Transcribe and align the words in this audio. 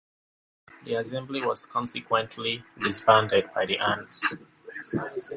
The 0.83 0.95
Assembly 0.95 1.45
was 1.45 1.67
consequently 1.67 2.63
disbanded 2.79 3.51
by 3.53 3.67
the 3.67 3.77
Hands. 3.77 4.33